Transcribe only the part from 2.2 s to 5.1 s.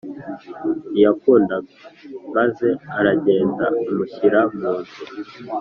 maze aragenda amushyira mu nzu